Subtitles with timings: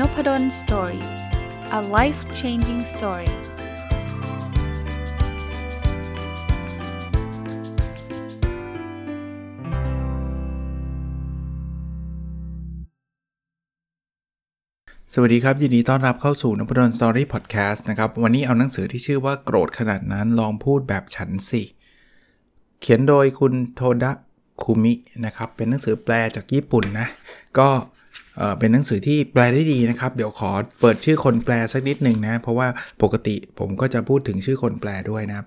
[0.00, 1.04] n o p a d o l story
[1.78, 3.34] a life changing story ส
[15.20, 21.62] วัสดีครับ ยินดีต้อนรับเข้าสู่นพดล story พอดแคสต์นะครับ วันนี้เอาหนังสือที่ชื่อว่าโกรธขนาดนั้นลองพูดแบบฉันสิ
[22.80, 24.12] เขียนโดยคุณโทดะ
[24.62, 24.92] คุมิ
[25.26, 27.08] นะครับ เป็นหนังสือแปลจากญี่ปุ่นนะ
[27.60, 27.70] ก็
[28.58, 32.68] เป็นหนังสือที่แปลได้ดีนะครับ เดี๋ยวขอเปิดชื่อคนแปลสักนิดหนึ่งนะ เพราะว่า
[33.02, 35.44] ปกติผมก็จะพูดถึงชื่อคนแปลด้วยนะ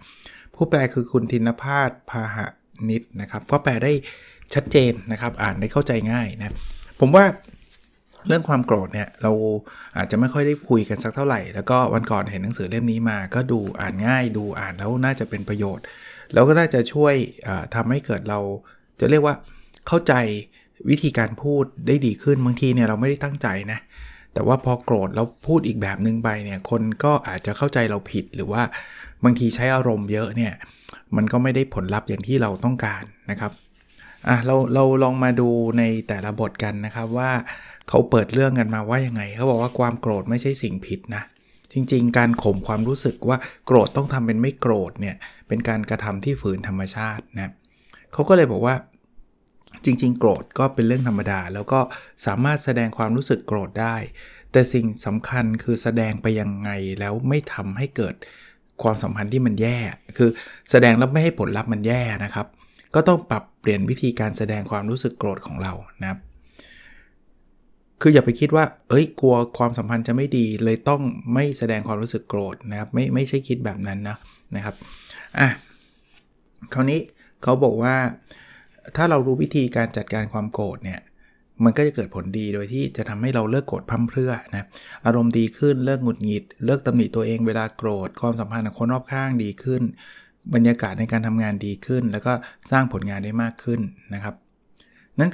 [0.56, 2.46] ผู้แปลคือคุณธินพาสพาหะ
[2.90, 3.92] นิดนะครับ ก็แปลได้
[4.54, 6.54] ชัดเจนนะครับ อ่านได้เข้าใจง่ายนะ
[7.00, 7.26] ผมว่า
[8.28, 9.32] เรื่องความโกรธเนี่ยเรา
[9.98, 15.86] อาจจะไม่ค่อยได้คุยกันสักเท่าไหร่ แล้วก็วันก่อนเห็นหนังสือเล่มนี้มา ก็ดูอ่านง่ายดูอ่านแล้วน่าจะเป็นประโยชน์
[16.34, 17.14] แล้วก็น่าจะช่วย
[17.76, 18.40] ทำให้เกิดเรา
[19.00, 19.36] จะเรียกว่า
[19.88, 20.14] เข้าใจ
[20.90, 23.80] วิธีการพูดได้ดีขึ้นบางทีเนี่ยเราไม่ได้ตั้งใจนะ
[24.34, 28.62] แต่ว่าพอโกรธแล้วพูดอีกแบบหนึ่งไปเนี่ยคนก็อาจจะเข้าใจเราผิดหรือว่า
[29.24, 30.54] บางทีใช้อารมณ์เยอะเนี่ย
[31.16, 33.52] มันก็ไม่ได้ผลลัพธ์อย่างที่เราต้องการนะครับ
[34.28, 37.32] อะเราเราลองมาดูในแต่ละบทกันนะครับว่า
[37.90, 41.24] เขาเปิดเรื่องกันมาว่ายังไงเขาบอกว่าความโกรธไม่ใช่สิ่งผิดนะ
[41.74, 45.16] จริงๆ การข่มความรู้สึกว่าโกรธต้องทำเป็นไม่โกรธเนี่ย
[45.48, 47.52] เป็นการกระทำที่ฝืนธรรมชาตินะ
[48.14, 48.76] เขาก็เลยบอกว่า
[49.86, 51.80] จริง ๆ โกรธก็เป็นเรื่องธรรมดา แล้วก็
[52.26, 53.96] สามารถแสดงความรู้สึกโกรธได้
[54.52, 58.16] แต่สิ่งสำคัญคือแสดงไปยังไงแล้วไม่ทำให้เกิด
[58.84, 59.78] ความสัมพันธ์ที่มันแย่
[60.18, 60.30] คือ
[60.70, 62.48] แสดงแล้วไม่ให้ผลลัพธ์มันแย่นะครับ
[62.96, 66.20] ก็ต้องปรับเปลี่ยนวิธีการแสดงความรู้สึกโกรธของเรานะครับ
[68.02, 71.02] คืออย่าไปคิดว่า เอ้ย กลัวความสัมพันธ์จะไม่ดี เลยต้อง
[71.34, 74.18] ไม่แสดงความรู้สึกโกรธนะครับ ไม่ ไม่ใช่คิดแบบนั้นนะ
[74.56, 74.76] นะครับ
[75.40, 75.48] อะ
[76.74, 77.00] คราวนี้
[77.44, 77.96] เขาบอกว่า
[78.98, 81.00] ถ้าเรารู้วิธีการจัดการความโกรธเนี่ย
[81.64, 84.68] มันก็จะเกิดผลดีโดยที่จะทำให้เราเลิกโกรธพั่มเพรื่อนะ
[85.06, 89.82] อารมณ์ดีขึ้นเลิกหงุดหงิด เลิกตำหนิตัวเองเวลาโกรธความสัมพันธ์กับคนรอบข้างดีขึ้น
[90.54, 92.34] บรรยากาศในการทำงานดีขึ้น แล้วก็
[92.72, 93.80] สร้างผลงานได้มากขึ้น
[94.14, 94.36] นะครับ
[95.20, 95.32] นั้น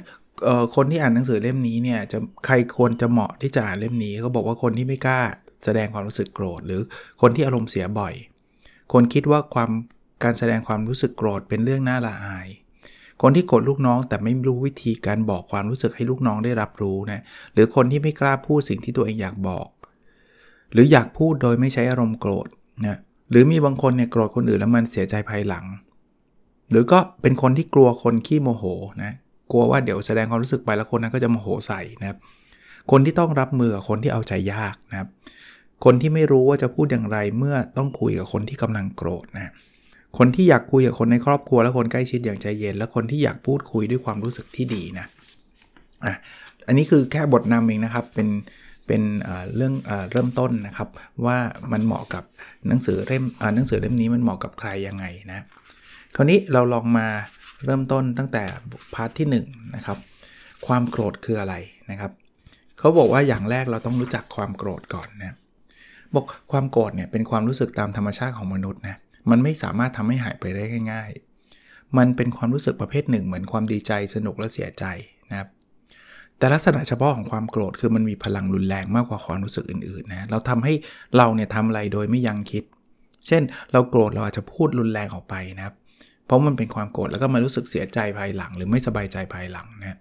[0.74, 5.20] คนที่อ่านหนังสือเล่มนี้เนี่ยจะใครควรจะเหมาะที่จะอ่านเล่มนี้เขาบอกว่าคนที่ไม่กล้า
[5.64, 6.80] แสดงความรู้สึกโกรธ หรือ
[7.20, 8.14] คนที่อารมณ์เสียบ่อย
[8.92, 9.70] คนคิดว่าความ
[10.24, 12.48] การแสดงความรู้สึกโกรธเป็นเรื่องน่าละอาย
[13.22, 17.22] คนที่โกรธลูกน้องแต่ไม่รู้วิธีการบอกความรู้สึกให้ลูกน้องได้รับรู้นะ
[17.54, 19.68] หรือคนที่ไม่กล้าพูดสิ่งที่ตัวเองอยากบอก
[20.72, 22.48] หรืออยากพูดโดยไม่ใช้อารมณ์โกรธ
[22.86, 22.98] นะ
[23.30, 25.64] หรือมีบางคนเนี่ยโกรธคนอื่นแล้วมันเสียใจภายหลัง
[26.70, 28.64] หรือก็เป็นคนที่กลัวคนขี้โมโห
[29.02, 29.12] นะ
[29.50, 32.18] กลัวว่าเดี๋ยวแสดงความรู้สึกไปแล้วคนนั้นก็จะโมโหใส่นะครับ
[32.90, 35.08] คนที่ต้องรับมือกับคนที่เอาใจยากนะครับ
[35.84, 39.52] คนที่ไม่รู้ว่าจะพูดอย่างไรเมื่อต้องคุยกับคนที่กำลังโกรธนะ
[40.18, 45.06] คนที่อยากคุยกับคนในครอบครัวและคนใกล้ชิดอย่างใจเย็น และคนที่อยากพูดคุยด้วยความรู้สึกที่ดีนะ
[46.04, 46.14] อะ
[46.66, 48.28] อันนี้คือแค่บทนำเองนะครับเป็น
[48.86, 49.02] เป็น
[49.56, 50.88] เรื่องอเริ่มต้นนะครับ
[51.26, 51.38] ว่า
[51.72, 52.24] มันเหมาะกับ
[52.68, 53.24] หนังสือเล่ม
[53.56, 55.44] หนังสือเล่มนี้มันเหมาะกับใครยังไงนะ
[56.16, 57.06] คราวนี้เราลองมา
[57.64, 58.42] เริ่มต้นตั้งแต่
[58.94, 59.98] พาร์ทที่1นะครับ
[60.66, 61.54] ความโกรธคืออะไร
[61.90, 62.12] นะครับ
[62.78, 65.36] เขาบอกว่าอย่างแรกเราต้องรู้จักความโกรธก่อนนะ
[66.14, 68.96] บอกความโกรธเนี่ยเป็นความรู้สึกตามธรรมชาติของมนุษย์นะ
[69.30, 71.10] มันไม่สามารถทำให้หายไปได้ง่าย
[71.54, 74.84] ๆ มันเป็นความรู้สึกประเภทหนึ่ง เหมือนความดีใจสนุกและเสียใจ
[75.30, 75.48] นะครับ
[76.38, 80.74] แต่ลักษณะเฉพาะของความโกรธคือมันมีพลังรุนแรงมากกว่าความรู้สึกอื่นๆนะเราทำให้
[81.16, 82.64] เราเนี่ยทำอะไรโดยไม่ยังคิด
[83.26, 83.42] เช่น
[83.72, 85.74] เราโกรธเราอาจจะพูดรุนแรงออกไปนะครับ
[86.26, 89.98] เพราะมันเป็นความโกรธแล้วก็มารู้สึกเสียใจภายหลัง หรือไม่สบายใจภายหลังนะ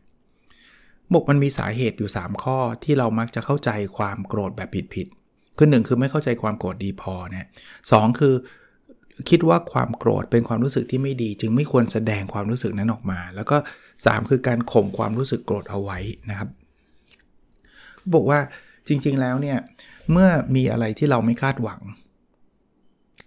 [1.13, 7.47] บอกมันมีสาเหตุอยู่ 3 ข้อที่เรามักจะเข้าใจความโกรธแบบผิดๆคือหคือไม่เข้าใจความโกรธดีพอนะ
[7.91, 8.33] สคือ
[9.29, 13.57] คิดว่าความโกรธเป็นความรู้สึกที่ไม่ดี จึงไม่ควรแสดงความรู้สึกนั้นออกมา แล้วก็
[13.93, 15.99] 3 คือการข่มความรู้สึกโกรธเอาไว้
[16.29, 16.49] นะครับ
[18.13, 18.39] บอกว่า
[18.87, 19.57] จริง ๆแล้วเนี่ย
[20.11, 21.79] เมื่อมีอะไรที่เราไม่คาดหวัง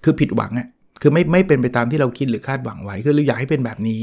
[0.05, 0.69] คือผิดหวังอะ่ะ
[1.01, 4.03] คือไม่ไม่เป็นไปตามที่เราคิดหรือคาดหวังไว้คือเราอยากให้เป็นแบบนี้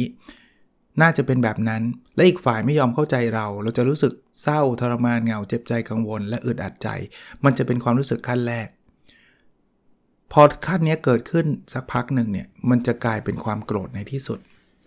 [1.02, 1.81] น่าจะเป็นแบบนั้น
[2.16, 6.88] และอีกฝ่ายไม่ยอมเข้าใจเรา เราจะรู้สึกเศร้าทรมานเหงาเจ็บใจกังวล และอึดอัดใจ
[7.44, 8.68] มันจะเป็นความรู้สึกขั้นแรก
[10.38, 14.40] พอขั้นนี้เกิดขึ้นสักพักหนึ่งเนี่ยมันจะกลายเป็นความโกรธในที่สุด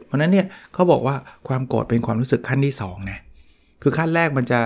[0.04, 1.16] เพราะนั้นเนี่ยเขาบอกว่า
[1.48, 3.18] ความโกรธเป็นความรู้สึกขั้นที่2นะ
[3.82, 4.60] คือขั้นแรกมันจะ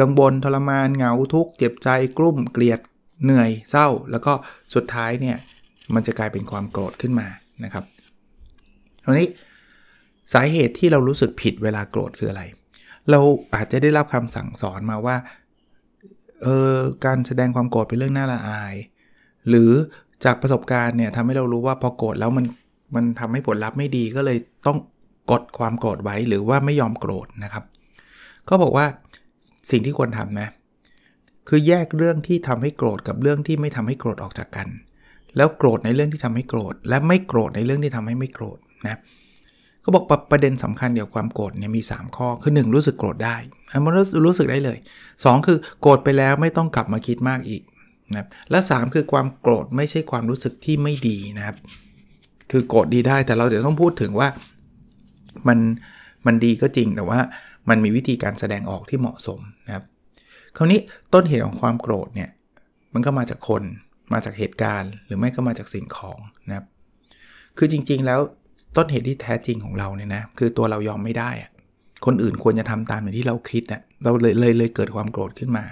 [0.00, 1.88] กังวลทรมานเหงาทุกข์เจ็บใจ
[2.18, 2.80] กลุ้มเกลียด
[3.24, 4.32] เหนื่อยเศร้า แล้วก็
[4.74, 5.36] สุดท้ายเนี่ย
[5.94, 7.26] มันจะกลายเป็นความโกรธขึ้นมา
[7.64, 7.84] นะครับ
[9.04, 9.28] ทีนี้
[10.32, 12.42] สาเหตุที่เรารู้สึกผิดเวลาโกรธคืออะไร
[13.10, 13.20] เรา
[13.54, 15.16] อาจจะได้รับคำสั่งสอนมาว่า
[16.42, 18.74] เออการแสดงความโกรธเป็นเรื่องน่าละอาย
[19.48, 19.70] หรือ
[20.24, 22.46] จากประสบการณ์เนี่ยทำให้เรารู้ว่าพอโกรธแล้วมัน
[22.94, 24.78] มันทำให้ผลลัพธ์ไม่ดีก็เลยต้อง
[25.30, 27.64] กดความโกรธไว้หรือว่าไม่ยอมโกรธนะครับ
[28.48, 28.86] ก็บอกว่า
[29.70, 30.48] สิ่งที่ควรทำนะ
[31.48, 34.68] คือแยกเรื่องที่ทำให้โกรธกับเรื่องที่ไม่ทำให้โกรธออกจากกัน
[35.36, 38.98] แล้วโกรธในเรื่องที่ทำให้โกรธ และไม่โกรธในเรื่องที่ทำให้ไม่โกรธนะ
[39.80, 43.36] เขาบอกประเด็นสำคัญเกี่ยวกับความโกรธเนี่ยมี 3 ข้อคือ 1 รู้สึกโกรธได้
[43.84, 44.78] มันรู้รู้สึกได้เลย
[45.12, 47.62] 2 คือโกรธไปแล้วไม่ต้องกลับมาคิดมากอีก
[48.10, 51.56] นะและ 3 คือความโกรธไม่ใช่ความรู้สึกที่ไม่ดีนะครับ
[52.50, 54.28] คือโกรธดีได้แต่เราเดี๋ยวต้องพูดถึงว่า
[55.48, 55.58] มัน
[56.26, 57.20] มันดีก็จริงแต่ว่า
[57.68, 59.84] มันมีวิธีการแสดงออกที่เหมาะสมนะครับ
[60.56, 60.80] คราวนี้
[61.14, 62.30] ต้นเหตุของความโกรธเนี่ย
[62.94, 63.62] มันก็มาจากคน
[64.12, 66.66] มาจากเหตุการณ์ หรือไม่ก็มาจากสิ่งของนะครับ
[67.58, 68.20] คือจริงๆแล้ว
[68.76, 71.30] ต้นเหตุที่แท้จริงของเราเนี่ยนะคือตัวเรายอมไม่ได้
[72.06, 75.64] คนอื่นควรจะทำตามอย่างที่เราคิดนะเราเลยเลยเลยเกิดความโกรธขึ้นมา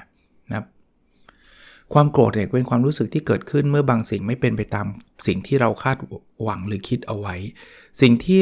[1.94, 4.86] ความโกรธเนี่ยเป็นความรู้สึกที่เกิดขึ้นเมื่อบางสิ่งไม่เป็นไปตาม
[5.26, 5.98] สิ่งที่เราคาด
[6.42, 7.36] หวังหรือคิดเอาไว้
[8.00, 8.40] สิ่งที่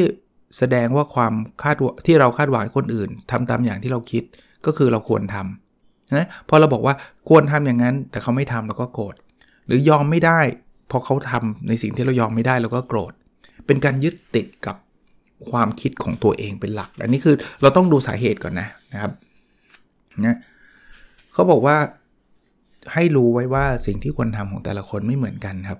[0.57, 1.75] แสดงว่าความคาด
[2.05, 4.23] ที่เราคาดหวังคนอื่นทำตามอย่างที่เราคิด
[4.65, 6.95] ก็คือเราควรทำนะพอเราบอกว่า
[7.29, 9.15] ควรทำอย่างนั้น แต่เขาไม่ทำเราก็โกรธ
[9.67, 10.39] หรือยอมไม่ได้
[10.91, 13.13] พอเขาทำในสิ่งที่เรายอมไม่ได้เราก็โกรธ
[13.65, 14.75] เป็นการยึดติดกับ
[15.51, 19.11] ความคิดของตัวเองเป็นหลัก อันนี้คือเราต้องดูสาเหตุก่อนนะนะครับ
[20.25, 20.37] นะ
[21.33, 21.77] เขาบอกว่า
[22.93, 25.79] ให้รู้ไว้ว่าสิ่งที่ควรทำของแต่ละคนไม่เหมือนกันครับ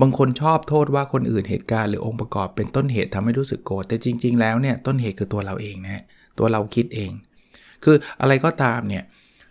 [0.00, 6.02] บางคนชอบโทษว่าคนอื่นเหตุการณ์หรือองค์ประกอบเป็นต้นเหตุทำให้รู้สึกโกรธแต่จริง ๆ แล้วเนี่ยต้นเหตุคือตัวเราเองนะ
[6.38, 7.10] ตัวเราคิดเอง
[7.84, 9.02] คืออะไรก็ตามเนี่ย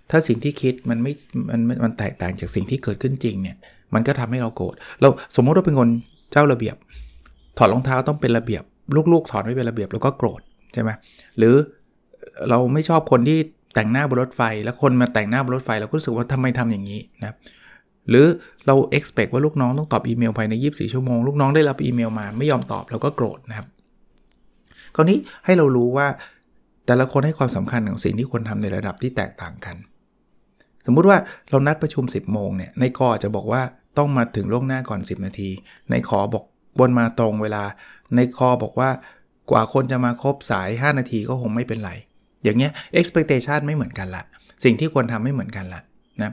[0.10, 1.14] ถ้าสิ่งที่คิดมันไม่
[1.50, 3.58] มันมันแตกต่างจากสิ่งที่เกิดขึ้นจริงเนี่ย
[3.94, 5.90] มันก็ทำให้เราโกรธเราสมมติว่าเป็นคน
[6.32, 6.76] เจ้าระเบียบ
[7.58, 8.64] ถอดรองเท้าต้องเป็นระเบียบ
[9.12, 10.42] ลูกๆ ถอดไม่เป็นระเบียบเราก็โกรธ
[10.74, 10.90] ใช่ไหม
[11.38, 11.56] หรือ
[12.50, 13.40] เราไม่ชอบคนที่
[13.76, 17.36] แต่งหน้าบนรถไฟ แล้วคนมาแต่งหน้าบนรถไฟเราก็รู้สึกว่าทำไมทำอย่างนี้นะ
[18.10, 18.26] หรือ
[18.66, 23.68] เรา expect ว่าลูกน้องต้องตอบอีเมลภายใน 24 ชั่วโมง ลูกน้องได้รับอีเมลมาไม่ยอมตอบเราก็โกรธนะครับ
[24.96, 26.08] คราวนี้ให้เรารู้ว่า
[26.86, 29.76] แต่ละคนให้ความสำคัญของสิ่งที่ควรทำในระดับที่แตกต่างกัน
[30.86, 31.18] สมมุติว่า
[31.50, 33.62] เรานัดประชุม 10 โมงเนี่ยในกอจะบอกว่า
[33.98, 35.50] ต้องมาถึงล่วงหน้าก่อน 10 นาที
[35.90, 36.44] ในขอบอก
[36.80, 37.64] บนมาตรงเวลา
[38.16, 38.90] ในคอบอกว่า
[39.52, 41.92] กว่าคนจะมาครบสาย 5 นาทีก็คงไม่เป็นไร
[42.46, 44.24] อย่างเงี้ย expectation ไม่เหมือนกันละ
[44.64, 45.82] สิ่งที่ควรทำไม่เหมือนกันละ
[46.22, 46.32] นะ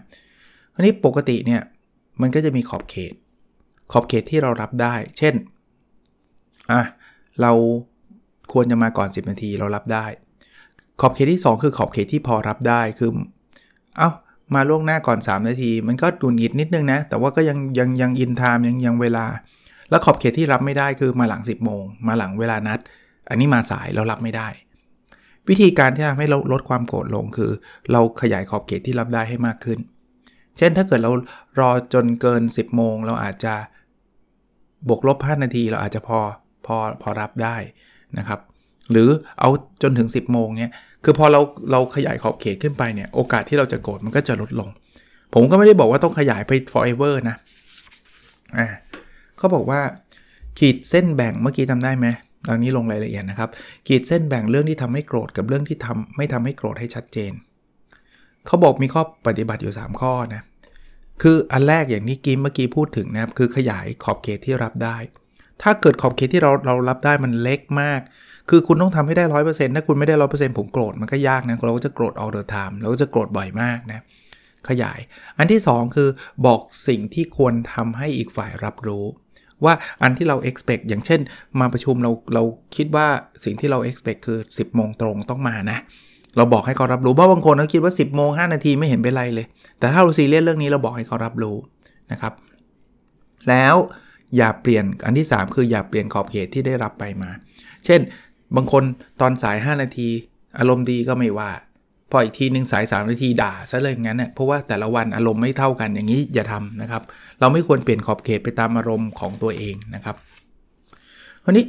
[0.74, 1.62] อันนี้ปกติเนี่ย
[2.20, 3.14] มันก็จะมีขอบเขต
[3.92, 5.34] ขอบเขตที่เรารับได้ เช่น
[6.72, 6.82] อะ
[7.40, 7.52] เรา
[8.52, 10.06] ควรจะมาก่อน 10 นาทีเรารับได้
[11.00, 13.10] ขอบเขตที่ 2 คือขอบเขตที่พอรับได้คือ
[13.98, 14.10] เอา้า
[14.54, 19.26] มาล่วงหน้าก่อน 3 นาที มันก็ดุนหิดนิดนึงนะ แต่ว่าก็ยังยังยังอินไทม์ยังยังเวลา
[19.90, 22.80] แล้วขอบเขตที่รับไม่ได้คือมาหลัง 10 โมง มาหลังเวลานัด
[23.28, 24.48] อันนี้มาสายเรารับไม่ได้
[25.48, 27.50] วิธีการที่ทำให้เราลดความโกรธลงคือ
[27.92, 29.78] เราขยายขอบเขตที่รับได้ให้มากขึ้น
[30.58, 31.12] เช่นถ้าเกิดเรา
[31.60, 33.54] รอจนเกิน 10 โมง เราอาจจะ
[34.88, 36.18] บวกลบ 5 นาที เราอาจจะพอ
[36.66, 37.56] พอพอรับได้
[38.18, 38.40] นะครับ
[38.92, 39.08] หรือ
[39.40, 39.48] เอา
[39.82, 40.72] จนถึง 10 โมงเนี่ย
[41.04, 41.40] คือพอเรา
[41.72, 44.68] เราขยายขอบเขตขึ้นไปเนี่ยโอกาสที่เราจะโกรธมันก็จะลดลง
[45.34, 47.36] ผมก็ไม่ได้บอกว่าต้องขยายไป forever นะ
[48.58, 48.66] อ่า
[49.38, 49.80] เขาบอกว่า
[50.58, 52.06] ขีดเส้นแบ่งเมื่อกี้ทำได้ไหม
[52.48, 53.50] ตอนนี้ลงรายละเอียดนะครับ
[53.86, 57.32] ขีดเส้นแบ่งเรื่องที่ทำให้โกรธกับเรื่องที่ทำไม่ทำให้โกรธให้ชัดเจน
[58.46, 60.42] เขาบอกมีข้อปฏิบัติอยู่ 3 ข้อนะ
[61.22, 64.96] คืออันแรกอย่างที่กิมเมื่อกี้พูดถึงนะครับคือขยายขอบเขตที่รับได้
[65.62, 68.00] ถ้าเกิดขอบเขตที่เราเรารับได้มันเล็กมาก
[68.50, 74.04] คือคุณต้องทำให้ได้ร้อยเปอร์เซ็นต์ถ้าคุณไม่ได้ร้อยเปอร์เซ็นต์ผมโกรธมันก็ยากนะเราก็จะโกรธ all the time เราก็จะโกรธบ่อยมากนะ
[74.68, 74.98] ขยาย
[75.38, 76.08] อันที่ 2 คือ
[76.46, 79.04] บอกสิ่งที่ควรทำให้อีกฝ่ายรับรู้
[79.64, 81.20] ว่าอันที่เรา expect อย่างเช่น
[81.60, 82.42] มาประชุมเราเรา
[82.76, 83.06] คิดว่า
[83.44, 85.78] สิ่งที่เรา expect คือ 10โมงตรงต้องมานะ
[86.36, 89.46] เราบอกให้เขารับรู้เพราะบางคนเขาคิดว่า 10โมง5นาทีไม่เห็นเป็นไรเลย
[89.78, 91.56] แต่ถ้าเราซีเรียสเรื่องนี้เราบอกให้เขารับรู้
[92.12, 92.32] นะครับ
[93.48, 93.74] แล้ว
[94.36, 97.30] อย่าเปลี่ยนอันที่ 3 คืออย่าเปลี่ยนขอบเขตที่ได้รับไปมา
[97.84, 98.00] เช่น
[98.56, 98.82] บางคน
[99.20, 100.08] ตอนสาย 5 นาที
[100.58, 101.50] อารมณ์ดีก็ไม่ว่า
[102.12, 107.02] พออีกทีหนึ่งสาย 3 นาทีด่าซะเลยงั้นเนะ่ยเพราะว่าแต่ละวันอารมณ์ไม่เท่ากันอย่างนี้อย่าทำนะครับ
[107.40, 110.16] เราไม่ควรเปลี่ยนขอบเขตไปตามอารมณ์ของตัวเองนะครับ
[111.44, 111.64] คราวนี้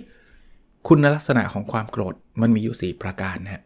[0.88, 3.64] คุณลักษณะของความโกรธมันมีอยู่ 4 ประการนะ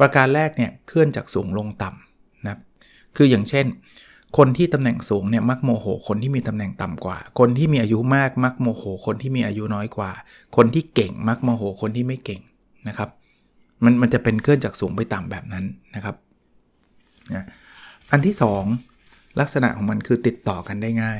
[0.00, 2.58] ประการแรกเนี่ยเคลื่อนจากสูงลงต่ำนะ
[3.16, 3.66] คืออย่างเช่น
[4.36, 10.10] คนที่ตำแหน่งสูงเนี่ยมักโมโห คนที่มีตำแหน่งต่ำกว่า คนที่มีอายุมากมักโมโห คนที่มีอายุน้อยกว่า
[10.56, 12.40] คนที่เก่งมักโมโห คนที่ไม่เก่ง
[12.88, 13.08] นะครับ
[13.84, 16.16] มันมันจะเป็นเคลื่อนจากสูงไปต่ำแบบนั้นนะครับ
[17.34, 17.44] นะ
[18.10, 18.34] อันที่
[18.86, 21.18] 2 ลักษณะของมันคือติดต่อกันได้ง่าย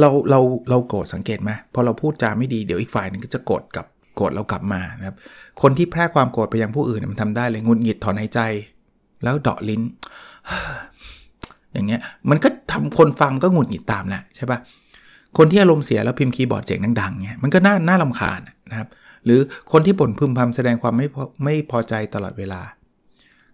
[0.00, 5.16] เราเราเราโกรธสังเกตไหมพอเราพูดจาไม่ดีเดี๋ยวอีกฝ่ายนึงก็จะโกรธกับโกรธเรากลับมานะครับ
[5.62, 8.40] คนที่แพร่ความโกรธไปยังผู้อื่นมันทำได้เลยงุนหงิดถอนหายใจ
[9.24, 9.82] แล้วเดาะลิ้น
[11.72, 14.58] อย่างเงี้ยมันก็ทำคนฟังก็งุนหงิดตามแหละใช่ปะ
[15.36, 18.88] คนที่อารมณ์เสียแล้วพิมพ์คีย์บอร์ดเสียงดังๆเงี้ยมันก็น่าน่าลำคาญนะครับ
[19.26, 19.40] หรือ
[19.72, 21.06] คนที่บ่นพึมพำแสดงความไม่
[21.44, 22.60] ไม่พอใจตลอดเวลา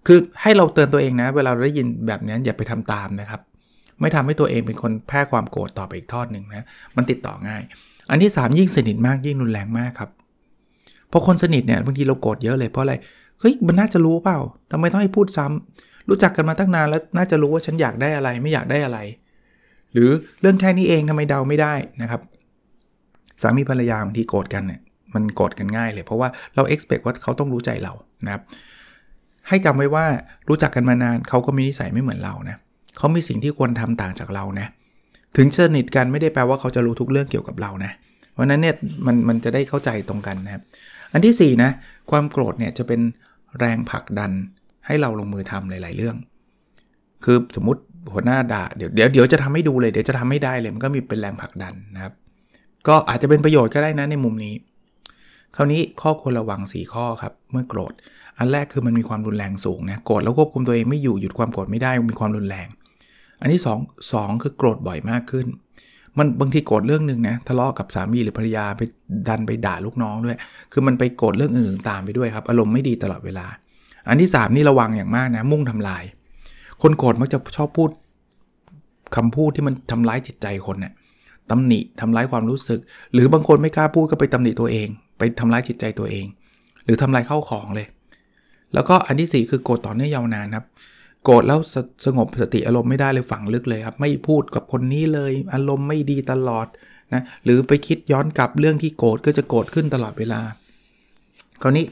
[0.06, 3.40] คือให้เราเตือนตัวเองนะ เวลาเราได้ยินแบบนี้อย่าไปทำตามนะครับ
[4.00, 7.62] ไม่ทำให้ตัวเองเป็นคนแพร่ความโกรธต่อไปอีกทอดหนึ่งนะ มันติดต่อง่าย
[8.10, 10.10] อันที่ 3 ยิ่งสนิทมากยิ่งรุนแรงมากครับ
[11.08, 12.94] เพราะคนสนิทเนี่ยบางทีเราโกรธเยอะเลยเพราะอะไร
[13.40, 14.38] เฮ้ยมันน่าจะรู้เปล่า
[14.72, 18.98] ทำไมต้องให้พูดซ้ำรู้จักกันมาตั้งนานแล้วน่าจะรู้ว่าฉันอยากได้อะไรไม่อยากได้อะไร
[19.92, 20.10] หรือ
[20.40, 22.20] เรื่องแค่นี้เองทำไมเดาไม่ได้นะครับ
[23.42, 24.80] สามีภรรยาบางทีโกรธกันเนี่ย
[25.14, 27.92] มันโกรธกันง่ายเลย เพราะว่าเรา expect ว่าเขาต้องรู้ใจเรา
[28.26, 28.42] นะครับ
[29.48, 30.04] ให้จำไว้ว่า
[30.48, 32.56] รู้จักกันมานานเขาก็มีนิสัยไม่เหมือนเรานะ
[32.98, 34.66] เขามีสิ่งที่ควรทำต่างจากเรานะ
[35.36, 37.92] ถึงสนิทกันไม่ได้แปลว่าเขาจะรู้ทุกเรื่องเกี่ยวกับเรานะ
[38.32, 38.74] เพราะนั้นเนี่ย
[39.06, 40.62] มันมันจะได้เข้าใจตรงกันนะครับ
[41.12, 41.70] อันที่4นะ
[42.10, 43.00] ความโกรธเนี่ยจะเป็น
[43.58, 44.30] แรงผลักดัน
[44.86, 46.16] ให้เราลงมือทำหลาย ๆ เรื่อง
[47.24, 47.80] คือสมมติ
[48.12, 52.12] หัวหน้าด่าเดี๋ยวเดี๋ยวเดี๋ยวจะทำให้ดูเลยเดี๋ยวจะทำไม่ได้เลยมันก็มีเป็นแรงผลักดันนะครับ
[52.88, 54.54] ก็อาจจะเป็นประโยชน์ก็ได้นะในมุมนี้
[55.56, 57.92] คราวนี้ข้อควรระวัง 4 ข้อครับ เมื่อโกรธ
[58.38, 62.68] อันแรกคือมันมีความรุนแรงสูงนะ โกรธแล้วควบคุมตัวเองไม่อยู่ หยุดความโกรธไม่ได้ มีความรุนแรง
[63.40, 65.46] อันที่2 2คือโกรธบ่อยมากขึ้น
[66.18, 68.82] มันบางทีโกรธเรื่องหนึ่งนะ ทะเลาะกับสามีหรือภรรยาไป
[69.28, 70.36] ดันไปด่าลูกน้องด้วย
[70.72, 73.46] คือมันไปโกรธเรื่องอื่นๆตามไปด้วยครับ อารมณ์ไม่ดีตลอดเวลา
[74.08, 76.02] อันที่ 3 นี่ระวังอย่างมากนะ มุ่งทำลาย
[76.82, 77.90] คนโกรธมักจะชอบพูด
[79.16, 80.92] คำพูดที่มันทำร้ายจิตใจคนเนะ่ย
[81.50, 82.80] ตำหนิทำร้ายความรู้สึก
[83.12, 84.88] หรือบางคนไม่กล้าพูดก็ไปตำหนิตัวเอง
[85.22, 86.26] ไปทำร้ายจิตใจตัวเอง
[86.84, 87.86] หรือทำลายเข้าของเลย
[88.74, 90.66] แล้วก็อันที่ 4 คือโกรธต่อเนื่องยาวนานครับ
[91.24, 91.76] โกรธแล้วส
[92.06, 96.66] สงบสติอารมณ์ไม่ได้เลยฝังลึกเลยครับ ไม่พูดกับคนนี้เลย อารมณ์ไม่ดีตลอด
[97.14, 100.40] นะหรือไปคิดย้อนกลับเรื่องที่โกรธก็จะโกรธขึ้นตลอดเวลา
[101.62, 101.84] คราวนี้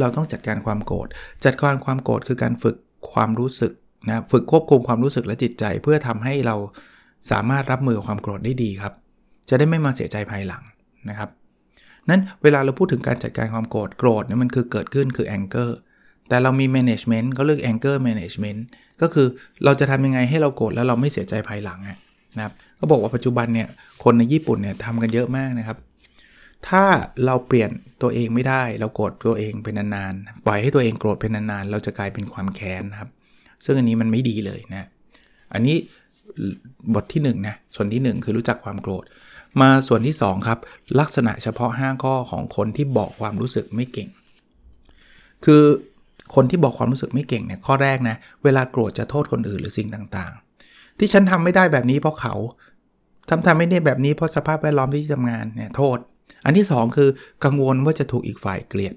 [0.00, 1.08] เราต้องจัดการความโกรธ
[1.44, 2.76] จัดการความโกรธคือการฝึก
[3.12, 3.72] ความรู้สึก
[4.08, 6.56] นะฝึกควบคุมความรู้สึกและจิตใจ เพื่อทำให้เรา
[7.30, 8.92] สามารถรับมือความโกรธได้ดีครับ
[9.48, 10.62] จะได้ไม่มาเสียใจภายหลัง
[11.08, 11.30] นะครับ
[12.10, 15.70] นั้นเวลาเราพูดถึงการจัดการความโกรธโกรธเนี่ยมันคือเกิดขึ้นคือ anger
[16.28, 18.60] แต่เรามี management ก็เรียก anger management
[19.00, 19.26] ก็คือ
[19.64, 21.80] เราจะทำยังไงให้เราโกรธแล้วเราไม่เสียใจภายหลัง
[22.36, 23.68] นะครับก็บอกว่าปัจจุบันเนี่ย
[24.04, 25.78] คนในญี่ปุ่นเนี่ยทำกันเยอะมากนะครับ
[26.68, 26.84] ถ้า
[27.26, 27.70] เราเปลี่ยน
[28.02, 33.10] ตัวเองไม่ได้เราโกรธตัวเองเป็นนานๆปล่อยให้ตัวเองโกรธเป็นนานๆเราจะกลายเป็นความแค้นนะครับ
[33.64, 34.88] ซึ่งอันนี้มันไม่ดีเลยนะ
[35.54, 35.76] อันนี้
[36.94, 39.04] บทที่1นะส่วนที่ 1 คือรู้จักความโกรธ
[39.60, 40.58] มาส่วนที่ 2 ครับ
[41.00, 44.08] ลักษณะเฉพาะ 5 ข้อของคนที่บอกความรู้สึกไม่เก่ง
[45.44, 45.62] คือ
[46.34, 52.34] คนที่บอกความรู้สึกไม่เก่งเนี่ยข้อแรกนะเวลาโกรธจะโทษคนอื่นหรือสิ่งต่างๆ ที่ฉันทำไม่ได้แบบนี้เพราะเขา
[53.28, 55.98] ทำทำไม่ได้แบบนี้เพราะสภาพแวดล้อมที่ทำงานเนี่ยโทษ
[56.44, 57.08] อันที่ 2 คือ
[57.44, 58.94] กังวลว่าจะถูกอีกฝ่ายเกลียด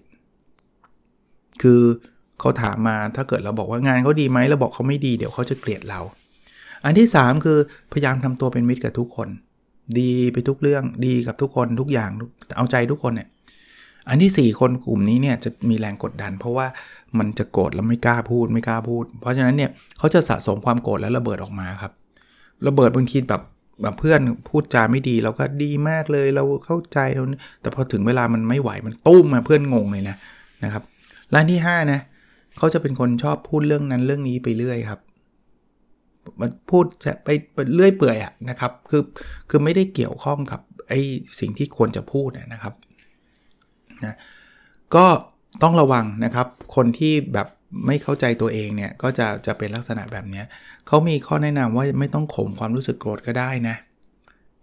[1.61, 1.81] คือ
[2.39, 6.01] เขาถามมาถ้าเกิดเราบอกว่างานเขาดีไหมเราบอกเขาไม่ดีเดี๋ยวเขาจะเกลียดเรา
[6.85, 7.57] อันที่ 3 คือ
[7.93, 9.29] พยายามทำตัวเป็นมิตรกับทุกคน
[9.99, 12.09] ดีไปทุกเรื่องดีกับทุกคนทุกอย่าง
[12.57, 13.27] เอาใจทุกคนเนี่ย
[14.09, 16.67] อันที่ 4 คนกลุ่มนี้เนี่ยจะมีแรงกดดัน เพราะว่า
[17.17, 21.91] มันจะโกรธแล้วไม่กล้าพูดไม่กล้าพูด เพราะฉะนั้นเนี่ยเขาจะสะสมความโกรธแล้วระเบิดออกมาครับ
[22.67, 23.41] ระเบิดบางทีแบบ
[23.81, 27.23] แบบเพื่อนพูดจาไม่ดีเราก็ดีมากเลยเราเข้าใจเรา
[27.61, 30.15] แต่พอถึงเวลามันไม่ไหวมันตุ้มมาเพื่อนงงเลยนะ
[30.63, 30.83] นะครับ
[31.33, 31.99] ร้านที่5นะ
[32.57, 34.99] เขาจะเป็นคนชอบพูดเรื่องนั้นเรื่องนี้ไปเรื่อยครับ
[36.41, 37.29] มันพูดจะไป
[37.75, 39.03] เรื่อยเปื่อยอะนะครับคือ
[39.49, 40.99] คือไม่ได้เกี่ยวข้องกับไอ้
[41.39, 42.73] สิ่งที่ควรจะพูดนะครับ
[44.05, 44.15] นะ
[44.95, 45.05] ก็
[45.63, 47.47] ต้องระวังนะครับ คนที่แบบ
[47.87, 50.43] ไม่เข้าใจตัวเองเนี่ยก็จะจะเป็นลักษณะแบบนี้
[50.87, 53.75] เขามีข้อแนะนำว่าไม่ต้องข่มความรู้สึกโกรธก็ได้นะ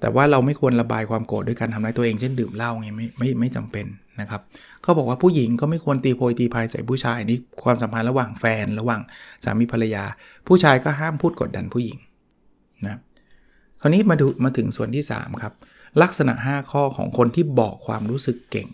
[0.01, 3.87] แต่ว่าเราไม่ควรระบายความโกรธด้วยการทำร้ายตัวเองเช่นดื่มเหล้าไงไม่ไม่ไม่จำเป็น
[4.21, 4.43] นะครับ
[4.83, 9.01] เขาบอกว่าผู้หญิงก็ไม่ควรตีโพยตีพายใส่ผู้ชายนี่ความสัมพันธ์ระหว่างแฟน ระหว่าง
[9.45, 10.05] สามีภรรยา
[10.47, 11.99] ผู้ชายก็ห้ามพูดกดดันผู้หญิง
[12.85, 12.99] นะ
[13.81, 15.53] คราวนี้มาดูมาถึงส่วนที่ 3 ครับ
[16.03, 18.69] ลักษณะ 5 ข้อของคนที่บอกความรู้สึกเก่ง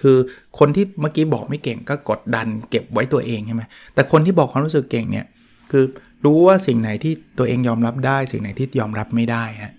[0.00, 0.16] คือ
[0.58, 3.62] คนที่เมื่อกี้บอกไม่เก่งก็กดดันเก็บไว้ตัวเองใช่ไหม
[3.94, 5.26] แต่คนที่บอกความรู้สึกเก่งเนี่ย
[5.70, 5.84] คือ
[6.24, 9.72] รู้ว่าสิ่งไหนที่ตัวเองยอมรับได้ สิ่งไหนที่ยอมรับไม่ได้ฮะ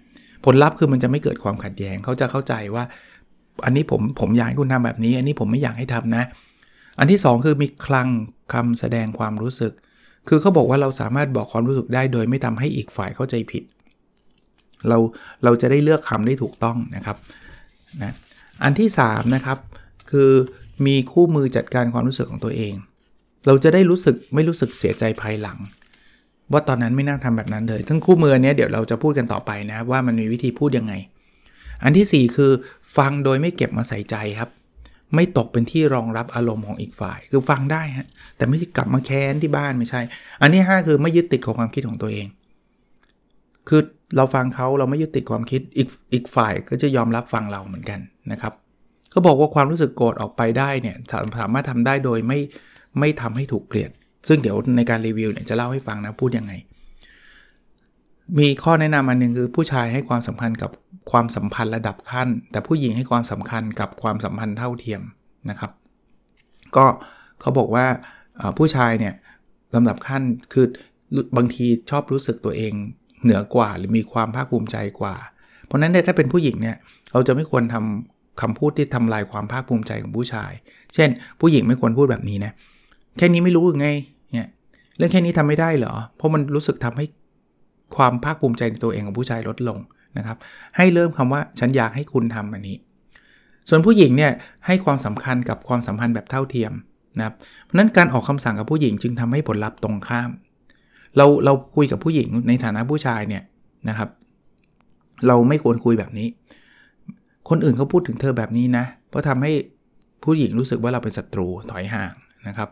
[0.49, 2.83] ผลลัพธ์คือมันจะไม่เกิดความขัดแย้งเขาจะเข้าใจว่า
[3.65, 6.23] อันนี้ผมผมอยากให้คุณทำแบบนี้ อันนี้ผมไม่อยากให้ทำนะ
[6.99, 8.07] อันที่ 2 คือมีคลัง
[8.53, 9.73] คำแสดงความรู้สึก
[10.27, 13.63] คือเขาบอกว่าเราสามารถบอกความรู้สึกได้ โดยไม่ทำให้อีกฝ่ายเข้าใจผิด
[14.87, 14.97] เรา
[15.43, 17.17] เราจะได้เลือกคำได้ถูกต้องนะครับ
[18.03, 18.13] นะ
[18.63, 19.57] อันที่3นะครับ
[20.11, 20.31] คือ
[20.85, 22.73] มีคู่มือจัดการความรู้สึกของตัวเอง
[23.45, 25.57] เราจะได้รู้สึกไม่รู้สึกเสียใจภายหลัง
[26.51, 30.93] ว่าตอนนั้นไม่น่าทำแบบนั้นเลย ซึ่งคู่มือเนี้ยเดี๋ยวเราจะพูดกันต่อไปนะว่ามันมีวิธีพูดยังไง
[31.83, 32.51] อันที่ 4 คือ
[32.97, 34.49] ฟังโดยไม่เก็บมาใส่ใจครับ
[35.15, 40.01] ไม่ตกเป็นที่รองรับอารมณ์ของอีกฝ่าย คือฟังได้ฮะแต่ไม่กลับมาแค้นที่บ้านไม่ใช่
[40.41, 42.27] อันที่5คือไม่ยึดติดกับความคิดของตัวเอง
[43.69, 43.81] คือ
[44.17, 47.99] เราฟังเขาเราไม่ยึดติดความคิดอีกอีกฝ่ายก็จะยอมรับฟังเราเหมือนกัน
[48.31, 48.53] นะครับ
[49.11, 50.97] เขาบอกว่าความรู้สึกโกรธออกไปได้เนี่ย
[51.39, 52.39] สามารถทำได้โดยไม่
[52.99, 53.91] ไม่ทำให้ถูกเกลียด
[54.27, 56.53] ซึ่งเดี๋ยวในการรีวิวเนี่ยจะเล่าให้ฟังนะพูดยังไง
[58.39, 60.71] มีข้อแนะนำอันหนึ่งคือผู้ชายให้ความสำคัญกับ
[61.11, 65.01] ความสัมพันธ์ระดับขั้น แต่ผู้หญิงให้ความสำคัญกับความสัมพันธ์เท่าเทียม
[65.49, 65.71] นะครับ
[66.75, 66.85] ก็
[67.41, 67.85] เขาบอกว่า
[68.57, 69.13] ผู้ชายเนี่ย
[69.75, 70.21] ลำดับขั้น
[70.53, 70.65] คือ
[71.37, 72.73] บางทีชอบรู้สึกตัวเอง
[73.23, 75.15] เหนือกว่าหรือมีความภาคภูมิใจกว่า
[75.65, 76.75] เพราะนั้นเนี่ยถ้าเป็นผู้หญิงเนี่ย
[77.11, 80.51] เราจะไม่ควรทำคำพูดที่ทำลายความภาคภูมิใจของผู้ชาย
[80.93, 81.09] เช่น
[81.39, 82.53] ผู้หญิงไม่ควรพูดแบบนี้นะ
[83.17, 83.87] แค่นี้ไม่รู้ยังไง
[84.33, 84.47] เนี่ย
[84.97, 87.05] เรื่องแค่นี้ทำไม่ได้เหรอ เพราะมันรู้สึกทำให้
[87.95, 89.79] ความภาคภูมิใจในตัวเองของผู้ชายลดลง
[90.17, 90.37] นะครับ
[90.77, 92.77] ให้เริ่มคำว่าฉันอยากให้คุณทำอันนี้
[93.69, 94.31] ส่วนผู้หญิงเนี่ย
[94.65, 96.73] ให้ความสำคัญกับความสัมพันธ์แบบเท่าเทียม
[97.17, 100.29] นะครับเพราะนั้นการออกคำสั่งกับผู้หญิงจึงทำให้ผลลัพธ์ตรงข้าม
[101.17, 103.43] เราเราคุยกับผู้หญิงในฐานะผู้ชายเนี่ย
[103.89, 104.09] นะครับ
[105.27, 106.27] เราไม่ควรคุยแบบนี้
[107.49, 109.51] คนอื่นเขาพูดถึงเธอแบบนี้นะ เพราะทำให้
[110.23, 112.13] ผู้หญิงรู้สึกว่าเราเป็นศัตรูถอยห่าง
[112.47, 112.69] นะครับ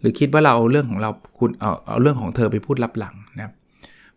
[0.00, 3.52] หรือคิดว่าเราเอาเรื่องของเราคุณเอาเอาเรื่องของเธอไปพูดลับหลังนะครับ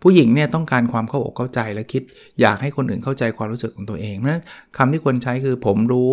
[0.01, 2.03] ผู้หญิงเนี่ยต้องการความเข้าอกเข้าใจและคิด
[2.41, 4.43] อยากให้คนอื่นเข้าใจความรู้สึกของตัวเองเพราะฉะนั้น
[4.77, 6.12] คำที่ควรใช้คือผมรู้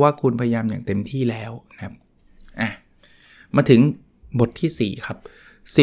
[0.00, 1.94] ว่าคุณพยายามอย่างเต็มที่แล้วนะครับ
[2.60, 2.70] อะ
[3.56, 3.80] มาถึง
[4.40, 5.18] บทที่ 4 ครับ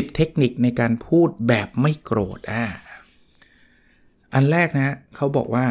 [0.10, 2.64] 10 เทคนิคในการพูดแบบไม่โกรธอ่า
[4.34, 5.66] อันแรกนะเขาบอกว่า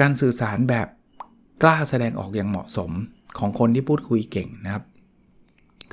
[0.00, 0.88] การสื่อสารแบบ
[1.62, 2.90] กล้าแสดงออกอย่างเหมาะสม
[3.38, 4.84] ของคนที่พูดคุยเก่งนะครับ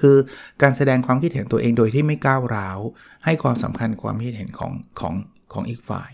[0.02, 0.18] คือ
[0.62, 2.80] การแสดงความคิดเห็นตัวเองโดยที่ไม่ก้าวร้าว
[3.25, 5.14] ให้ความสำคัญความคิดเห็นของของ
[5.54, 6.10] ของอีกฝ่าย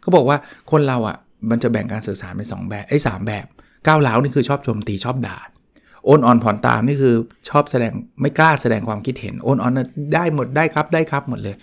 [0.00, 0.38] เขาบอกว่า
[0.70, 1.16] คนเราอะ่ะ
[1.50, 3.46] มันจะแบ่งการสื่อสารเป็นสแบบไอ้สแบบ
[3.86, 5.38] ก้าวร้าวนี่คือชอบโจมตีชอบด่า
[6.04, 7.14] โอนอ่อนผ่อนตามนี่คือ
[7.48, 9.72] ชอบแสดงไม่กล้าแสดงความคิดเห็นโอนอ่อน
[10.14, 11.56] ได้หมดได้ครับได้ครับหมดเลย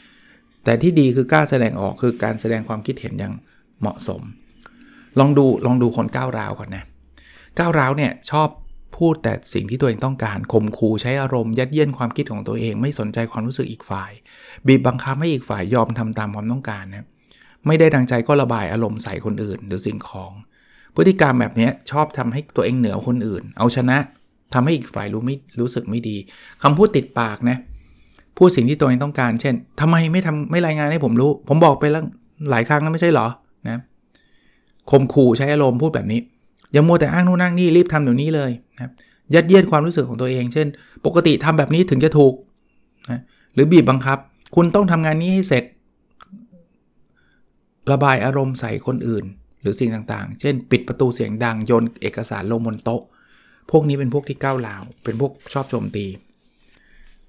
[0.63, 3.34] แต่ที่ดีคือกล้าแสดงออกคือการแสดงความคิดเห็นอย่าง
[3.82, 4.22] เหมาะสม
[5.20, 6.84] ลองดูลองดูคนก้าวร้าวก่อนนะ
[7.60, 8.48] ก้าวร้าวเนี่ยชอบ
[8.98, 14.12] พูดแต่สิ่งที่ตัวเองต้องการข่มขู่ใช้อารมณ์ยัดเยียดความคิดของตัวเอง ไม่สนใจความรู้สึกอีกฝ่าย
[14.68, 17.06] บีบบังคับให้อีกฝ่ายยอมทำตามความต้องการนะ
[17.68, 20.32] ไม่ได้ดังใจก็ระบายอารมณ์ใส่คนอื่น หรือสิ่งของ
[20.96, 23.98] พฤติกรรมแบบนี้ชอบทำให้ตัวเองเหนือคนอื่น เอาชนะ
[24.53, 26.18] ทำให้อีกฝ่ายรู้ไม่รู้สึกไม่ดี
[26.64, 27.58] คำพูดติดปากนะ
[28.38, 32.03] พูดสิ่งที่ตัวเองต้องการ เช่นทำไมไม่ทำไม่รายงานให้ผมรู้ ผมบอกไปแล้ว
[32.50, 33.27] หลายครั้งแล้วไม่ใช่เหรอ
[33.68, 33.82] นะ
[34.92, 36.20] ข่มขู่ใช้อารมณ์พูดแบบนี้
[36.74, 38.92] อย่ามัวแต่อ้างนู่นอ้างนี่รีบทำเดี๋ยวนี้เลยนะ
[39.33, 40.68] ยัดเยียดความรู้สึกของตัวเอง เช่น
[41.05, 42.33] ปกติทำแบบนี้ถึงจะถูก
[43.12, 43.22] นะ
[43.53, 44.18] หรือบีบบังคับ
[44.55, 45.64] คุณต้องทำงานนี้ให้เสร็จ
[47.92, 49.25] ระบายอารมณ์ใส่คนอื่น
[49.62, 53.01] หรือสิ่งต่างๆ เช่น ปิดประตูเสียงดังโยนเอกสารลงบนโต๊ะ
[53.72, 56.05] พวกนี้เป็นพวกที่ก้าวลาว เป็นพวกชอบโจมตี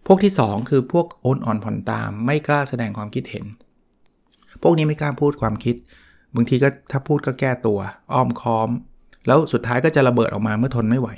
[0.07, 3.44] พวกที่ 2 คือพวกโอนอ่อนผ่อนตาม ไม่กล้าแสดงความคิดเห็น
[4.62, 5.76] พวกนี้ไม่กล้าพูดความคิด
[6.35, 7.78] บางทีก็ถ้าพูดก็แก้ตัว
[8.12, 8.68] อ้อมค้อม
[9.26, 11.08] แล้วสุดท้ายก็จะระเบิดออกมาเมื่อทนไม่ไหว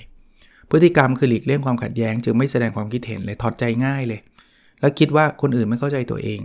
[0.71, 4.21] พฤติกรรมคือหลีกเลี่ยงความขัดแย้ง จึงไม่แสดงความคิดเห็นเลยถอดใจง่ายเลย
[4.81, 6.41] แล้วคิดว่าคนอื่นไม่เข้าใจตัวเอง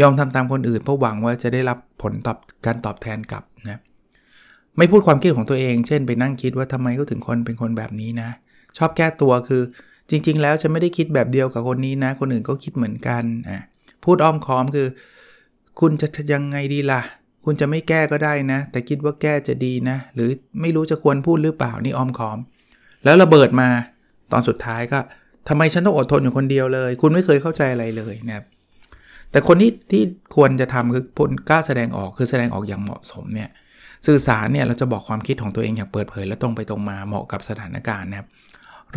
[0.00, 3.80] ยอมทำตามคนอื่นเพราะหวังว่าจะได้รับผลตอบการตอบแทนกลับนะ
[4.78, 8.30] ไม่พูดความคิดของตัวเอง เช่น ไปนั่งคิดว่าทำไมเขาถึงคนเป็นคนแบบนี้นะ
[8.76, 9.62] ชอบแก้ตัวคือ
[10.10, 13.62] จริง ๆ แล้วฉันไม่ได้คิดแบบเดียวกับคนนี้นะ คนอื่นก็คิดเหมือนกันอะ
[14.04, 14.88] พูดอ้อมค้อมคือ
[15.80, 17.00] คุณจะยังไงดีล่ะ
[17.44, 22.38] คุณจะไม่แก้ก็ได้นะ แต่คิดว่าแก้จะดีนะ หรือไม่รู้จะควรพูดหรือเปล่านี่อ้อมค้อม
[23.04, 23.68] แล้วระเบิดมา
[24.32, 24.98] ตอนสุดท้ายก็
[25.48, 28.44] ทำไมฉันต้องอดทนอยู่คนเดียวเลย คุณไม่เคยเข้าใจอะไรเลยนะครับ
[29.30, 30.02] แต่คนที่ที่
[30.36, 33.50] ควรจะทำคือพลกล้าแสดงออกคือแสดงออกอย่างเหมาะสมเนี่ย
[34.06, 38.28] สื่อสารเนี่ยเราจะบอกความคิดของตัวเองอย่างเปิดเผยและตรงไปตรงมาเหมาะกับสถานการณ์นะครับ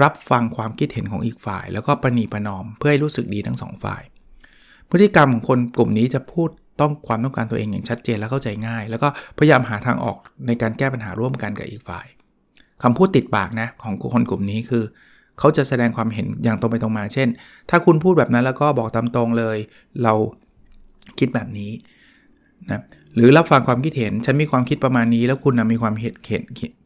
[0.01, 4.03] รับฟังความคิดเห็นของอีกฝ่าย แล้วก็ประนีประนอมเพื่อให้รู้สึกดีทั้งสองฝ่าย
[4.89, 9.07] พฤติกรรมของคนกลุ่มนี้จะพูด ต้องความต้องการตัวเองอย่างชัดเจนและเข้าใจง่าย แล้วก็
[9.37, 12.05] พยายามหาทางออกในการแก้ปัญหาร่วมกันกับอีกฝ่าย
[12.83, 14.83] คำพูดติดปากนะของคนกลุ่มนี้คือ
[15.39, 17.27] เขาจะแสดงความเห็นอย่างตรงไปตรงมา เช่น
[17.69, 19.57] ถ้าคุณพูดแบบนั้นแล้วก็บอกตามตรงเลย
[20.03, 20.13] เรา
[21.19, 21.71] คิดแบบนี้
[22.69, 22.81] นะ
[23.15, 26.13] หรือรับฟังความคิดเห็น ฉันมีความคิดประมาณนี้ แล้วคุณมีความเห็น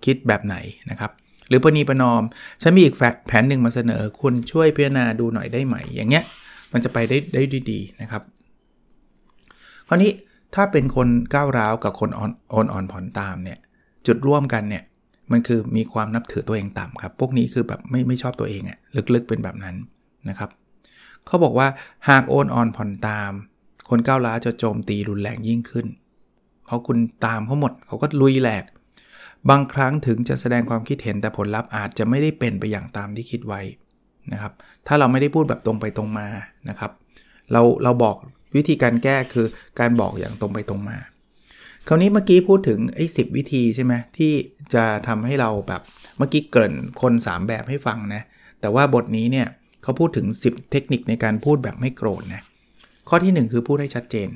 [0.06, 0.56] คิดแบบไหน
[0.92, 1.12] นะครับ
[1.50, 2.22] หรือปณีประนอม
[2.62, 2.96] ฉันมีอีก
[3.28, 6.24] แผนหนึ่งมาเสนอ คุณช่วยพิจารณาดูหน่อยได้ไหม อย่างเงี้ย
[6.74, 8.22] มันจะไปได้ได้ดีนะครับ
[9.88, 10.12] คราวนี้
[10.56, 13.58] ถ้าเป็นคนก้าวร้าวกับคนอ่อนอ่อนออนผ่อนตามเนี่ย
[14.08, 14.84] จุดร่วมกันเนี่ย
[15.32, 18.78] มันคือมีความนับถือตัวเองต่ำครับ พวกนี้คือแบบไม่ไม่ชอบตัวเองอะ
[19.14, 19.76] ลึกๆเป็นแบบนั้น
[20.30, 20.50] นะครับ
[21.28, 21.68] เขาบอกว่า
[22.10, 23.32] หากโอนอ่อนผ่อนตาม
[23.90, 25.88] คนก้าวร้าวจะโจมตีรุนแรงยิ่งขึ้น
[26.66, 28.64] เพราะคุณตามเขาหมดเขาก็ลุยแหลก
[29.50, 33.62] บางครั้งถึงจะแสดงความคิดเห็นแต่ผลลัพธ์อาจจะไม่ได้เป็นไปอย่างตามที่คิดไว้
[34.34, 34.54] นะครับ
[34.88, 36.28] ถ้าเราไม่ได้พูดแบบตรงไปตรงมา
[36.70, 36.92] นะครับ
[37.52, 38.16] เราเราบอก
[38.58, 39.48] วิธีการแก้คือ
[39.80, 40.98] การบอกอย่างตรงไปตรงมา
[41.88, 44.32] คราวนี้เมื่อกี้พูดถึงไอ้สิวิธีใช่ไหมที่
[44.74, 45.82] จะทำให้เราแบบ
[46.18, 48.22] เมื่อกี้เกินคน 3 แบบให้ฟังนะ
[48.62, 49.48] แต่ว่าบทนี้เนี่ย
[49.84, 52.42] เขาพูดถึง 10 เทคนิคในการพูดแบบไม่โกรธนะ
[53.10, 54.30] ข้อที่ 1 คือพูดให้ชัดเจน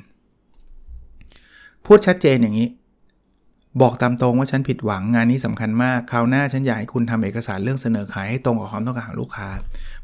[1.86, 2.68] พูดชัดเจนอย่างนี้
[3.82, 9.48] บอกตามตรงว่าฉันผิดหวังงานนี้สำคัญมากคราวหน้าฉันอยากให้คุณทำเอกสารเรื่องเสนอขายให้ตรงกับความต้องการของลูกค้า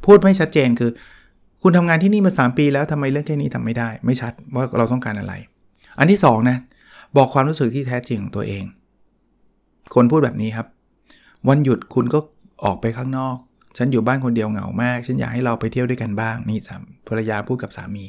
[0.05, 0.91] พูดไม่ชัดเจนคือ
[1.63, 5.35] คุณทำงานที่นี่มา 3 ปีแล้วทำไมเรื่องแค่นี้ทำไม่ได้ ไม่ชัดว่าเราต้องการอะไร
[5.99, 6.59] อันที่2นะ
[7.17, 8.65] บอกความรู้สึกที่แท้จริงของตัวเอง
[9.95, 10.67] คนพูดแบบนี้ครับ
[11.49, 12.19] วันหยุดคุณก็
[12.65, 13.37] ออกไปข้างนอก
[13.79, 18.05] ฉันอยู่บ้านคนเดียวเหงามาก ฉันอยากให้เราไปเที่ยวด้วยกันบ้างนี่สามภรรยาพูดกับสามี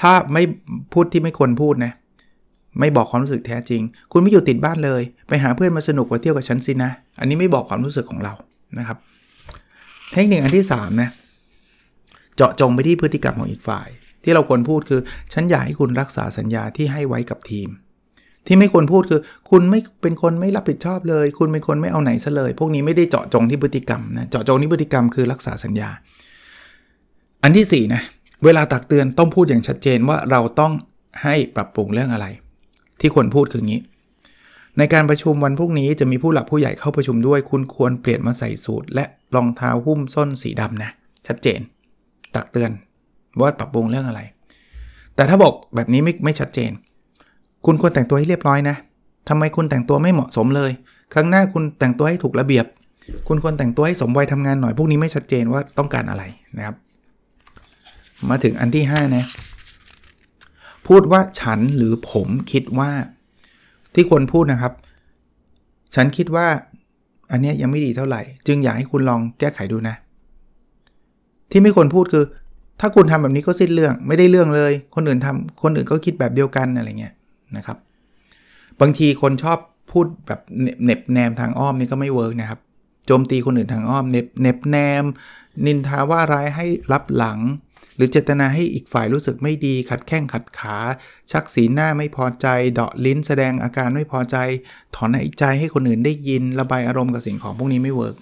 [0.00, 0.42] ถ้าไม่
[0.92, 1.92] พูดที่ไม่ควรพูดนะ
[2.80, 8.32] ไม่บอกความรู้สึกแท้จริง คุณไม่อยู่ติดบ้านเลย ไปหาเพื่อนมาสนุกไปเที่ยวกับฉันสินะ อันนี้ไม่บอกความรู้สึกของเรา
[8.78, 8.98] นะครับ
[10.12, 11.10] เทคนิคอันที่3นะ
[12.36, 13.88] เจาะจงไปที่พฤติกรรมของอีกฝ่าย
[14.24, 15.00] ที่เราควรพูดคือ
[15.32, 17.68] ฉันอยากให้คุณรักษาสัญญาที่ให้ไว้กับทีม
[18.46, 25.90] ที่ไม่ควรพูดคือ คุณไม่เป็นคนไม่รับผิดชอบเลย คุณเป็นคนไม่เอาไหนซะเลย พวกนี้ไม่ได้เจาะจงที่พฤติกรรมนะเจาะจงที่พฤติกรรมคือรักษาสัญญา
[27.42, 28.02] อันที่4นะ
[28.44, 30.72] เวลาตักเตือนต้องพูดอย่างชัดเจนว่าเราต้อง
[31.22, 32.26] ให้ปรับปรุงเรื่องอะไร
[33.00, 33.80] ที่ควรพูดคืองี้
[34.78, 40.90] ในการประชุมวันพรุ่งนี้จะมีผู้หลักผู้ใหญ่เข้าประชุมด้วย คุณควรเปลี่ยนมาใส่สูทและรองเท้าหุ้มส้นสีดำนะ
[41.26, 41.60] ชัดเจน
[42.34, 42.70] ตักเตือน
[43.40, 44.20] ว่าปรับปรุงเรื่องอะไร
[45.14, 46.70] แต่ถ้าบอกแบบนี้ไม่ไม่ชัดเจน
[47.66, 48.76] คุณควรแต่งตัวให้เรียบร้อยนะ
[49.28, 50.70] ทำไมคุณแต่งตัวไม่เหมาะสมเลย
[51.14, 52.66] ครั้งหน้าคุณแต่งตัวให้ถูกระเบียบ
[53.28, 56.22] คุณควรแต่งตัวให้สมวัยทำงานหน่อย พวกนี้ไม่ชัดเจนว่าต้องการอะไร
[56.56, 56.76] นะครับ
[58.30, 59.24] มาถึงอันที่5นะ
[60.88, 62.90] พูดว่าฉันหรือผมคิดว่า
[63.94, 64.72] ที่ควรพูดนะครับ
[65.94, 66.46] ฉันคิดว่า
[67.30, 69.96] อันนี้ยังไม่ดีเท่าไหร่ จึงอยากให้คุณลองแก้ไขดูนะ
[71.52, 72.24] ที่ไม่ควรพูดคือ
[72.80, 77.14] ถ้าคุณทำแบบนี้ก็สิ้นเรื่องไม่ได้เรื่องเลย คนอื่นทำคนอื่นก็คิดแบบเดียวกันอะไรเงี้ย
[77.56, 77.76] นะครับ
[78.80, 79.58] บางทีคนชอบ
[79.92, 80.40] พูดแบบ
[80.84, 82.60] เน็บแนมทางอ้อมนี่ก็ไม่เวิร์กนะครับ
[83.06, 85.04] โจมตีคนอื่นทางอ้อมเน็บเน็บแนม
[85.66, 87.38] นินทาว่าร้ายให้ลับหลัง
[87.96, 90.76] หรือเจตนาให้อีกฝ่ายรู้สึกไม่ดี ขัดแข้งขัดขา
[91.30, 94.36] ชักสีหน้าไม่พอใจ เดาะลิ้นแสดงอาการไม่พอใจ
[94.94, 98.16] ถอนหายใจให้คนอื่นได้ยิน ระบายอารมณ์กับสิ่งของพวกนี้ไม่ work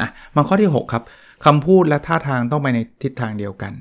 [0.00, 1.02] อะมาข้อที่ 6 ครับ
[1.44, 3.72] คำพูดและท่าทางต้องไปในทิศทางเดียวกัน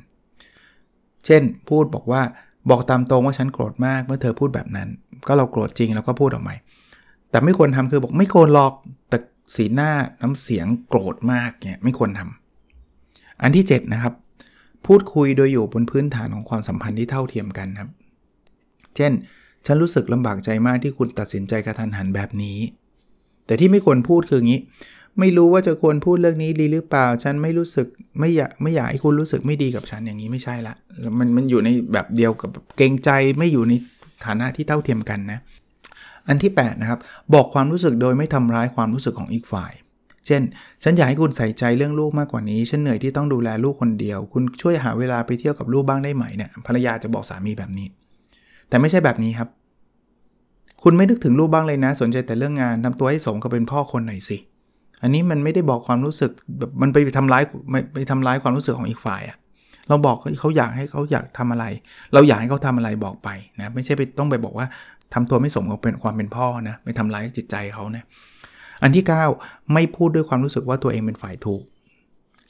[1.26, 2.22] เช่น พูดบอกว่า
[2.70, 4.90] บอกตามตรงว่าฉันโกรธมากเมื่อเธอพูดแบบนั้น
[5.28, 6.56] ก็เราโกรธจริงแล้วก็พูดออกมา
[7.32, 8.74] แต่ไม่ควรทำคือบอกไม่ควรหลอก
[9.10, 9.18] แต่
[9.56, 9.92] สีหน้า
[10.22, 14.14] น้ำเสียงโกรธมากเนี่ยไม่ควรทำอันที่ 7 นะครับ
[14.88, 17.90] พูดคุยโดยอยู่บนพื้นฐานของความสัมพันธ์ที่เท่าเทียมกันครับ
[18.96, 19.12] เช่น
[19.66, 22.58] ฉันรู้สึกลำบากใจมากที่คุณตัดสินใจกระทันหันแบบนี้
[23.46, 24.62] แต่ที่ไม่ควรพูดคืออย่างนี้
[25.20, 27.88] ไม่รู้ว่าจะควรพูดเรื่องนี้ดีหรือเปล่า ฉันไม่รู้สึก
[28.20, 30.76] ไม่อยากไม่อยากให้คุณรู้สึกไม่ดีกับฉันอย่างนี้ไม่ใช่ละ
[31.20, 33.74] มันมันอยู่ในแบบเดียวกับเกรงใจไม่อยู่ใน
[34.26, 35.40] ฐานะที่เท่าเทียมกันนะ
[36.28, 37.00] อันที่ 8 นะครับ
[37.34, 39.74] บอกความรู้สึกโดยไม่ทำร้ายความรู้สึกของอีกฝ่าย
[40.26, 40.42] เช่น
[40.84, 47.88] ฉันอยากให้คุณใส่ใจเรื่องลูกมากกว่านี้ ฉันเหนื่อยที่ต้องดูแลลูกคนเดียว คุณช่วยหาเวลาไปเที่ยวกับลูกบ้างได้ไหมเนี่ย ภรรยาจะบอกสามีแบบนี้
[48.70, 49.50] แต่ไม่ใช่แบบนี้ครับ
[50.84, 54.38] คุณไม่นึกถึงลูกบ้างเลยนะ สนใจแต่เรื่องงานทำตัวให้สมกับเป็นพ่อคนหน่อยสิ
[55.04, 57.44] อันนี้มันไม่ได้บอกความรู้สึกแบบมันไปทำร้าย
[57.94, 59.38] ไปทำร้ายความรู้สึกของอีกฝ่ายอะ
[59.90, 61.66] เราบอกเขาอยากให้เขาอยากทำอะไร
[62.14, 63.30] เราอยากให้เขาทำอะไรบอกไป
[63.60, 64.68] นะไม่ใช่ไปต้องไปบอกว่า
[65.14, 68.04] ทำตัวไม่สมกับเป็นความเป็นพ่อนะไปทำร้ายจิตใจเขานะ
[68.84, 69.06] อันที่
[69.40, 71.64] 9 ไม่พูดด้วยความรู้สึกว่าตัวเองเป็นฝ่ายถูก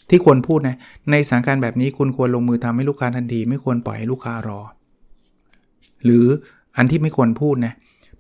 [0.10, 0.78] ที่ควรพูดนะ
[1.12, 4.60] ในสถานการณ์แบบนี้คุณควรลงมือทำให้ลูกค้าทันที ไม่ควรปล่อยให้ลูกค้ารอ
[6.04, 6.26] หรือ
[6.78, 7.74] อันที่ไม่ควรพูดนะ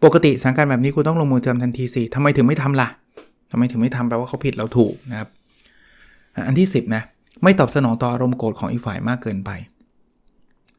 [0.03, 2.87] ปกติสถานการณ์แบบนี้คุณต้องลงมือทำทันทีสิทำไมถึงไม่ทำล่ะ
[3.51, 5.29] ทำไมถึงไม่ทำแปลว่าเขาผิดเราถูกนะครับ
[6.47, 7.03] อันที่ 10นะ
[7.43, 9.51] ไม่ตอบสนองต่ออารมณ์โกรธของอีกฝ่ายมากเกินไป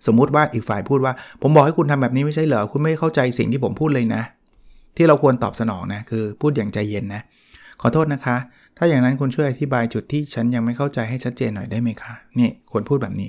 [0.07, 4.23] สมมุติว่าอีกฝ่ายพูดว่า ผมบอกให้คุณทำแบบนี้ไม่ใช่เหรอคุณไม่เข้าใจสิ่งที่ผมพูดเลยนะ
[4.97, 7.23] ที่เราควรตอบสนองนะคือพูดอย่างใจเย็นนะ
[7.81, 8.37] ขอโทษนะคะ
[8.77, 13.29] ถ้าอย่างนั้นคุณช่วยอธิบายจุดที่ฉันยังไม่เข้าใจให้ชัดเจนหน่อยได้ไหมคะนี่ควรพูดแบบนี้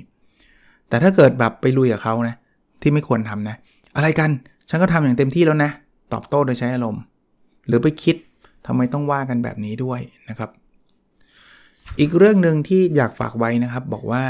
[0.88, 2.34] แต่ถ้าเกิดแบบไปลุยกับเขานะ
[2.82, 3.56] ที่ไม่ควรทำนะ
[3.96, 4.30] อะไรกัน
[4.68, 5.70] ฉันก็ทำอย่างเต็มที่แล้วนะ
[6.12, 7.02] ตอบโต้โดยใช้อารมณ์
[7.66, 8.16] หรือไปคิด
[8.72, 10.50] ทำไมต้องว่ากันแบบนี้ด้วยนะครับ
[12.00, 14.22] อีกเรื่องหนึ่งที่อยากฝากไว้นะครับ บอกว่า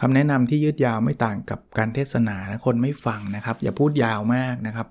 [0.00, 4.88] คำแนะนำที่ยืดยาวไม่ต่างกับการเทศนานะคนไม่ฟังนะครับ อย่าพูดยาวมากนะครับ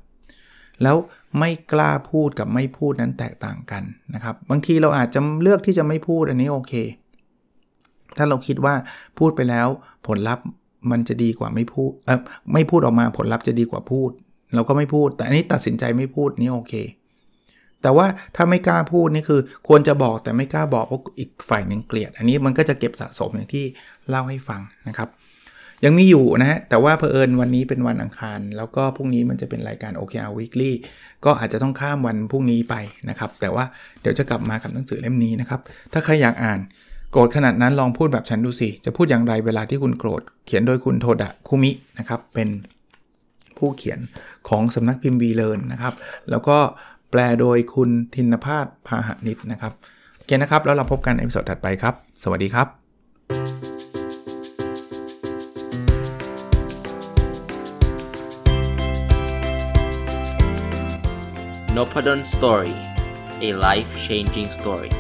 [0.83, 0.97] แล้ว
[1.39, 6.73] ไม่กล้าพูดกับไม่พูดนั้นแตกต่างกันนะครับ บางทีเราอาจจะเลือกที่จะไม่พูดอันนี้โอเค
[8.17, 8.73] ถ้าเราคิดว่า
[9.19, 9.67] พูดไปแล้ว
[10.07, 10.45] ผลลัพธ์
[10.91, 12.19] มันจะดีกว่าไม่พูดเออ
[12.53, 14.11] ไม่พูดออกมาผลลัพธ์จะดีกว่าพูด
[14.55, 16.73] เราก็ไม่พูด แต่อันนี้ตัดสินใจไม่พูดนี่โอเค
[17.86, 23.65] แต่ว่าถ้าไม่กล้าพูดนี่คือ ควรจะบอกแต่ไม่กล้าบอกเพราะอีกฝ่ายหนึ่งเกลียด อันนี้มันก็จะเก็บสะสมอย่างที่
[24.10, 25.10] เล่าให้ฟังนะครับ
[25.86, 30.71] ยังมีอยู่นะฮะ แต่ว่าเพอเอิญวันนี้เป็นวันอังคาร แล้วก็พรุ่งนี้มันจะเป็นรายการ OKR Weekly
[31.26, 32.76] ก็อาจจะต้องข้ามวันพรุ่งนี้ไป
[33.10, 33.65] นะครับ แต่ว่า
[34.02, 35.60] เดี๋ยวจะกลับมากับหนังสือเล่มนี้นะครับ
[35.93, 36.60] ถ้าใครอยากอ่าน
[37.12, 42.50] โกรธขนาดนั้นลองพูดแบบฉันดูสิ จะพูดอย่างไรเวลาที่คุณโกรธ เขียนโดยคุณโทดะคุมินะครับ เป็น
[43.58, 44.00] ผู้เขียน
[44.50, 45.93] ของสำนักพิมพ์ WeLearn นะครับ
[46.30, 46.58] แล้วก็
[47.17, 49.73] แปลโดยคุณทินภาสพาหนิตนะครับ
[50.17, 52.67] โอเคนะครับ แล้วเราพบกันใน episode ถัดไปครับ สวัสดีครับ
[61.75, 62.75] n o p a d o n Story
[63.47, 64.91] a life changing story